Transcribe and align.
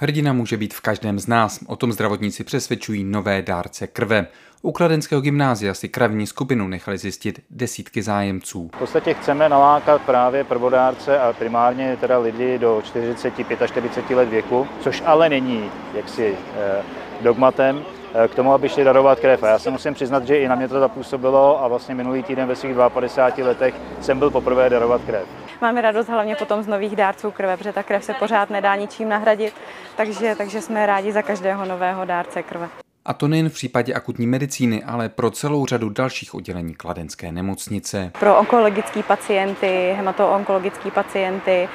Hrdina 0.00 0.32
může 0.32 0.56
být 0.56 0.74
v 0.74 0.80
každém 0.80 1.18
z 1.18 1.26
nás, 1.26 1.60
o 1.66 1.76
tom 1.76 1.92
zdravotníci 1.92 2.44
přesvědčují 2.44 3.04
nové 3.04 3.42
dárce 3.42 3.86
krve. 3.86 4.26
U 4.62 4.72
Kladenského 4.72 5.20
gymnázia 5.20 5.74
si 5.74 5.88
krevní 5.88 6.26
skupinu 6.26 6.68
nechali 6.68 6.98
zjistit 6.98 7.40
desítky 7.50 8.02
zájemců. 8.02 8.70
V 8.74 8.78
podstatě 8.78 9.14
chceme 9.14 9.48
nalákat 9.48 10.02
právě 10.02 10.44
prvodárce 10.44 11.18
a 11.18 11.32
primárně 11.32 11.96
teda 12.00 12.18
lidi 12.18 12.58
do 12.58 12.82
40-45 12.94 14.16
let 14.16 14.28
věku, 14.28 14.66
což 14.80 15.02
ale 15.06 15.28
není 15.28 15.70
jaksi 15.94 16.36
eh, 16.56 16.82
dogmatem 17.20 17.82
eh, 18.14 18.28
k 18.28 18.34
tomu, 18.34 18.52
aby 18.52 18.68
šli 18.68 18.84
darovat 18.84 19.20
krev. 19.20 19.42
A 19.42 19.48
já 19.48 19.58
se 19.58 19.70
musím 19.70 19.94
přiznat, 19.94 20.26
že 20.26 20.38
i 20.38 20.48
na 20.48 20.54
mě 20.54 20.68
to 20.68 20.80
zapůsobilo 20.80 21.64
a 21.64 21.68
vlastně 21.68 21.94
minulý 21.94 22.22
týden 22.22 22.48
ve 22.48 22.56
svých 22.56 22.76
52 22.88 23.48
letech 23.48 23.74
jsem 24.00 24.18
byl 24.18 24.30
poprvé 24.30 24.70
darovat 24.70 25.00
krev. 25.06 25.47
Máme 25.60 25.80
radost 25.80 26.08
hlavně 26.08 26.36
potom 26.36 26.62
z 26.62 26.66
nových 26.66 26.96
dárců 26.96 27.30
krve, 27.30 27.56
protože 27.56 27.72
ta 27.72 27.82
krev 27.82 28.04
se 28.04 28.14
pořád 28.14 28.50
nedá 28.50 28.76
ničím 28.76 29.08
nahradit, 29.08 29.54
takže, 29.96 30.34
takže 30.38 30.60
jsme 30.60 30.86
rádi 30.86 31.12
za 31.12 31.22
každého 31.22 31.64
nového 31.64 32.04
dárce 32.04 32.42
krve. 32.42 32.68
A 33.04 33.12
to 33.12 33.28
nejen 33.28 33.48
v 33.48 33.52
případě 33.52 33.94
akutní 33.94 34.26
medicíny, 34.26 34.84
ale 34.84 35.08
pro 35.08 35.30
celou 35.30 35.66
řadu 35.66 35.88
dalších 35.88 36.34
oddělení 36.34 36.74
kladenské 36.74 37.32
nemocnice. 37.32 38.10
Pro 38.20 38.38
onkologické 38.38 39.02
pacienty, 39.02 39.92
hematoonkologické 39.96 40.90
pacienty, 40.90 41.68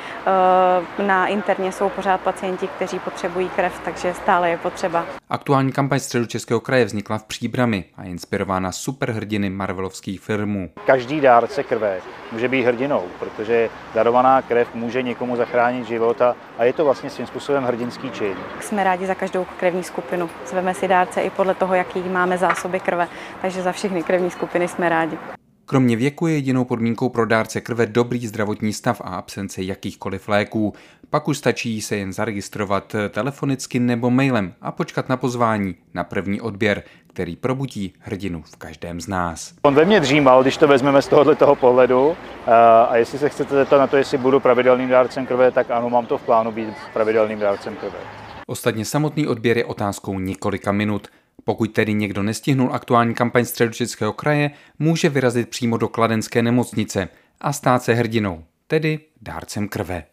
eh, 0.98 1.04
na 1.04 1.27
interně 1.27 1.71
jsou 1.71 1.90
pořád 1.90 2.21
pacienti, 2.21 2.68
kteří 2.68 2.99
potřebují 2.99 3.49
krev, 3.49 3.81
takže 3.85 4.13
stále 4.13 4.49
je 4.49 4.57
potřeba. 4.57 5.05
Aktuální 5.29 5.71
kampaň 5.71 5.99
středu 5.99 6.26
Českého 6.26 6.59
kraje 6.59 6.85
vznikla 6.85 7.18
v 7.18 7.23
Příbrami 7.23 7.85
a 7.98 8.04
je 8.04 8.09
inspirována 8.09 8.71
superhrdiny 8.71 9.49
Marvelovských 9.49 10.21
filmů. 10.21 10.70
Každý 10.85 11.21
dárce 11.21 11.63
krve 11.63 12.02
může 12.33 12.47
být 12.47 12.63
hrdinou, 12.63 13.03
protože 13.19 13.69
darovaná 13.93 14.41
krev 14.41 14.67
může 14.73 15.01
někomu 15.01 15.35
zachránit 15.35 15.87
život 15.87 16.21
a, 16.21 16.35
a 16.57 16.63
je 16.63 16.73
to 16.73 16.85
vlastně 16.85 17.09
svým 17.09 17.27
způsobem 17.27 17.63
hrdinský 17.63 18.11
čin. 18.11 18.37
Jsme 18.61 18.83
rádi 18.83 19.05
za 19.05 19.15
každou 19.15 19.45
krevní 19.59 19.83
skupinu. 19.83 20.29
Zveme 20.45 20.73
si 20.73 20.87
dárce 20.87 21.21
i 21.21 21.29
podle 21.29 21.55
toho, 21.55 21.75
jaký 21.75 21.99
máme 21.99 22.37
zásoby 22.37 22.79
krve, 22.79 23.07
takže 23.41 23.62
za 23.62 23.71
všechny 23.71 24.03
krevní 24.03 24.31
skupiny 24.31 24.67
jsme 24.67 24.90
rádi. 24.90 25.17
Kromě 25.74 25.96
věku 25.96 26.27
je 26.27 26.34
jedinou 26.34 26.66
podmínkou 26.66 27.10
pro 27.10 27.26
dárce 27.26 27.62
krve 27.62 27.85
dobrý 27.85 28.27
zdravotní 28.27 28.74
stav 28.74 29.02
a 29.02 29.16
absence 29.16 29.63
jakýchkoliv 29.63 30.27
léků. 30.30 30.74
Pak 31.10 31.27
už 31.27 31.38
stačí 31.38 31.82
se 31.82 31.96
jen 31.96 32.13
zaregistrovat 32.13 32.96
telefonicky 33.10 33.80
nebo 33.80 34.10
mailem 34.10 34.54
a 34.62 34.71
počkat 34.71 35.10
na 35.10 35.18
pozvání 35.18 35.76
na 35.93 36.04
první 36.04 36.41
odběr, 36.41 36.84
který 37.07 37.35
probudí 37.35 37.93
hrdinu 37.99 38.41
v 38.41 38.55
každém 38.55 39.02
z 39.02 39.07
nás. 39.07 39.54
On 39.62 39.76
ve 39.76 39.85
mně 39.85 39.99
dřímal, 39.99 40.41
když 40.41 40.57
to 40.57 40.68
vezmeme 40.68 41.02
z 41.02 41.07
tohoto 41.07 41.35
toho 41.35 41.55
pohledu. 41.55 42.15
A 42.90 42.98
jestli 42.98 43.20
se 43.20 43.30
chcete 43.30 43.55
zeptat 43.55 43.77
na 43.77 43.87
to, 43.87 43.98
jestli 43.98 44.18
budu 44.18 44.40
pravidelným 44.40 44.90
dárcem 44.90 45.26
krve, 45.26 45.52
tak 45.52 45.71
ano, 45.71 45.90
mám 45.90 46.05
to 46.05 46.18
v 46.18 46.21
plánu 46.21 46.52
být 46.52 46.74
pravidelným 46.93 47.40
dárcem 47.40 47.76
krve. 47.76 47.98
Ostatně 48.48 48.85
samotný 48.85 49.27
odběr 49.27 49.58
je 49.58 49.65
otázkou 49.65 50.20
několika 50.20 50.71
minut. 50.71 51.08
Pokud 51.44 51.72
tedy 51.72 51.94
někdo 51.94 52.24
nestihnul 52.24 52.74
aktuální 52.74 53.13
kampaň 53.13 53.46
středočeského 53.46 54.13
kraje, 54.13 54.52
může 54.80 55.10
vyrazit 55.10 55.49
přímo 55.49 55.77
do 55.77 55.88
kladenské 55.88 56.41
nemocnice 56.41 57.10
a 57.41 57.54
stát 57.54 57.84
se 57.84 57.94
hrdinou, 57.94 58.44
tedy 58.68 58.99
dárcem 59.22 59.68
krve. 59.68 60.05